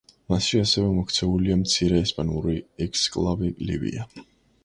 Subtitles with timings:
[0.33, 2.55] მასში ასევე მოქცეულია მცირე ესპანური
[2.87, 4.09] ექსკლავი ლივია.